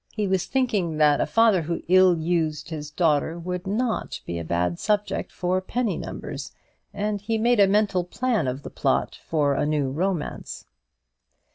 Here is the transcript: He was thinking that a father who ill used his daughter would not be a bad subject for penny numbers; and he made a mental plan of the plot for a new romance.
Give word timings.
He 0.15 0.27
was 0.27 0.47
thinking 0.47 0.97
that 0.97 1.21
a 1.21 1.27
father 1.27 1.61
who 1.61 1.83
ill 1.87 2.17
used 2.17 2.69
his 2.71 2.89
daughter 2.89 3.37
would 3.37 3.67
not 3.67 4.19
be 4.25 4.39
a 4.39 4.43
bad 4.43 4.79
subject 4.79 5.31
for 5.31 5.61
penny 5.61 5.95
numbers; 5.95 6.51
and 6.91 7.21
he 7.21 7.37
made 7.37 7.59
a 7.59 7.67
mental 7.67 8.03
plan 8.03 8.47
of 8.47 8.63
the 8.63 8.71
plot 8.71 9.19
for 9.27 9.53
a 9.53 9.63
new 9.63 9.91
romance. 9.91 10.65